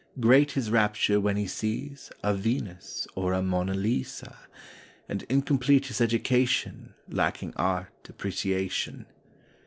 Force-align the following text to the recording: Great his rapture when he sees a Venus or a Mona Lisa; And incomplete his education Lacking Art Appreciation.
Great 0.19 0.53
his 0.53 0.71
rapture 0.71 1.19
when 1.19 1.37
he 1.37 1.45
sees 1.45 2.11
a 2.23 2.33
Venus 2.33 3.05
or 3.13 3.33
a 3.33 3.43
Mona 3.43 3.75
Lisa; 3.75 4.35
And 5.07 5.21
incomplete 5.29 5.85
his 5.85 6.01
education 6.01 6.95
Lacking 7.07 7.53
Art 7.55 8.07
Appreciation. 8.09 9.05